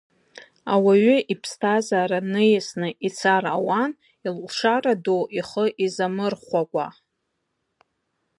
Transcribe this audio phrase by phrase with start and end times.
[0.73, 3.91] Ауаҩы иԥсҭазаара ниасны ицар ауан,
[4.27, 6.87] илшара ду ихы изамырхәакәа.